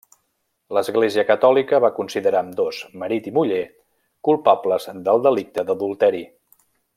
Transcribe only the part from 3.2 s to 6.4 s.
i muller, culpables del delicte d'adulteri.